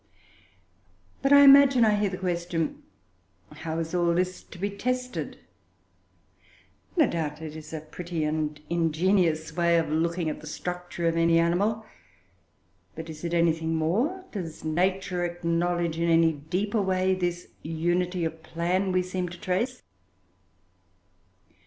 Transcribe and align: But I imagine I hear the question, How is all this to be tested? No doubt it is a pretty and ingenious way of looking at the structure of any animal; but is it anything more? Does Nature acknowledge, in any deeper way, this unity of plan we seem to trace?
But 1.21 1.31
I 1.31 1.41
imagine 1.43 1.85
I 1.85 1.93
hear 1.93 2.09
the 2.09 2.17
question, 2.17 2.81
How 3.57 3.77
is 3.77 3.93
all 3.93 4.15
this 4.15 4.41
to 4.41 4.57
be 4.57 4.71
tested? 4.71 5.37
No 6.97 7.05
doubt 7.05 7.39
it 7.39 7.55
is 7.55 7.71
a 7.71 7.81
pretty 7.81 8.23
and 8.23 8.59
ingenious 8.67 9.55
way 9.55 9.77
of 9.77 9.91
looking 9.91 10.27
at 10.27 10.41
the 10.41 10.47
structure 10.47 11.07
of 11.07 11.15
any 11.17 11.37
animal; 11.37 11.85
but 12.95 13.11
is 13.11 13.23
it 13.23 13.35
anything 13.35 13.75
more? 13.75 14.25
Does 14.31 14.63
Nature 14.65 15.23
acknowledge, 15.23 15.99
in 15.99 16.09
any 16.09 16.33
deeper 16.33 16.81
way, 16.81 17.13
this 17.13 17.49
unity 17.61 18.25
of 18.25 18.41
plan 18.41 18.91
we 18.91 19.03
seem 19.03 19.29
to 19.29 19.39
trace? 19.39 19.83